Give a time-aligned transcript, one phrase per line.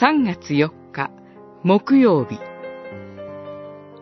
[0.00, 1.10] 3月4日
[1.62, 2.38] 木曜日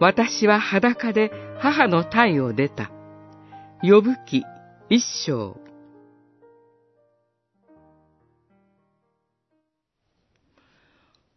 [0.00, 1.30] 私は裸で
[1.60, 2.90] 母の体を出た。
[3.80, 4.42] 呼ぶ記
[4.90, 5.56] 一章。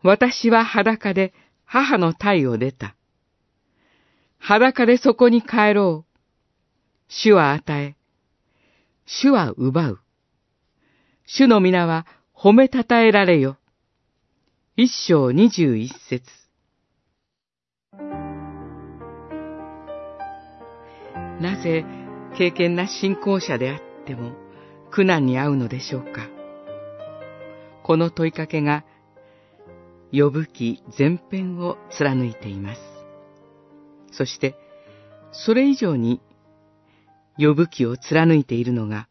[0.01, 2.95] 私は裸で母の体を出た。
[4.39, 6.19] 裸でそこに帰ろう。
[7.09, 7.95] 主は与え。
[9.05, 9.99] 主は奪う。
[11.27, 13.57] 主の皆は褒めたたえられよ。
[14.79, 16.21] 一章二十一節。
[21.41, 21.83] なぜ
[22.37, 24.33] 敬虔な信仰者であっても
[24.91, 26.29] 苦難に遭うのでしょうか？
[27.81, 28.85] この問いかけが
[30.11, 32.81] 呼ぶ記前編を貫いています。
[34.11, 34.53] そして、
[35.31, 36.21] それ以上に
[37.39, 39.07] 呼ぶ記を貫いているのが、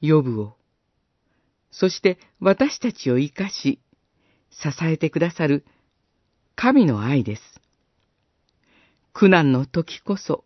[0.00, 0.56] 呼ぶを、
[1.70, 3.78] そして私たちを生かし、
[4.50, 5.64] 支えてくださる
[6.56, 7.42] 神の愛です。
[9.12, 10.44] 苦難の時こそ、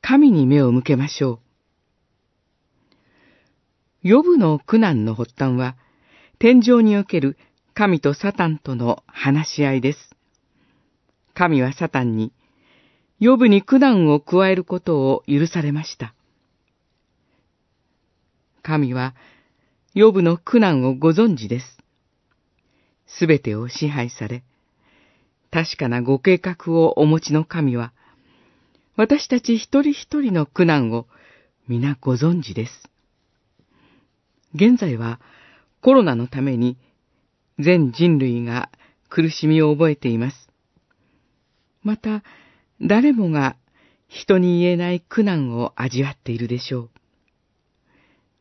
[0.00, 1.40] 神に目を向けましょ
[4.04, 4.08] う。
[4.08, 5.76] 呼ぶの苦難の発端は、
[6.38, 7.36] 天井における
[7.74, 9.98] 神とサタンとの話し合いです。
[11.34, 12.32] 神はサタンに、
[13.20, 16.14] 呼ぶに苦難を加えることを許されました。
[18.62, 19.14] 神は、
[19.94, 21.81] 呼ぶの苦難をご存知です。
[23.18, 24.42] すべてを支配され、
[25.50, 27.92] 確かなご計画をお持ちの神は、
[28.96, 31.06] 私たち一人一人の苦難を
[31.68, 32.72] 皆ご存知です。
[34.54, 35.20] 現在は
[35.80, 36.76] コロナのために
[37.58, 38.70] 全人類が
[39.08, 40.48] 苦しみを覚えています。
[41.82, 42.22] また、
[42.80, 43.56] 誰もが
[44.08, 46.90] 人に言えない苦難を味わっているでしょう。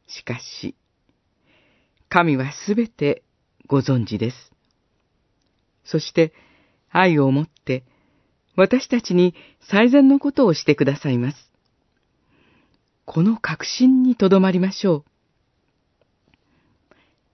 [0.07, 0.75] しかし、
[2.09, 3.23] 神はすべて
[3.67, 4.50] ご存知です。
[5.91, 6.31] そして
[6.89, 7.83] 愛を持って
[8.55, 11.51] 私たちに最善のことをしてくださいます。
[13.05, 15.03] この確信にとどまりましょう。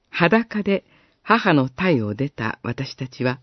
[0.09, 0.85] 裸で
[1.22, 3.40] 母の体を出た私たちは、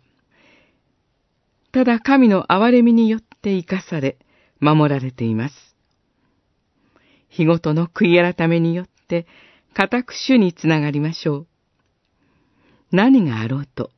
[1.70, 4.18] ただ神の憐れみによって生かされ、
[4.58, 5.54] 守られています。
[7.28, 9.26] 日ごとの悔い改めによって、
[9.74, 11.46] 固く主につながりましょう。
[12.90, 13.90] 何があろうと、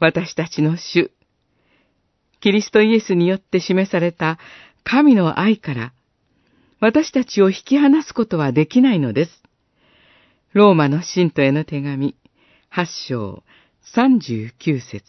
[0.00, 1.10] 私たちの主、
[2.40, 4.38] キリストイエスによって示された
[4.84, 5.92] 神の愛から、
[6.80, 9.42] 私たちを引き離すことはできないのです。
[10.52, 12.14] ローマの信徒への手紙、
[12.72, 13.42] 8章、
[13.82, 15.02] 三十九節。